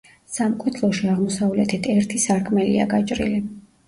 [0.35, 3.43] სამკვეთლოში აღმოსავლეთით ერთი სარკმელია გაჭრილი.